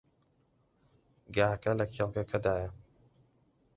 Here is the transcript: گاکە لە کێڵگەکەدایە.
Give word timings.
گاکە 1.35 1.71
لە 1.79 1.85
کێڵگەکەدایە. 1.93 2.69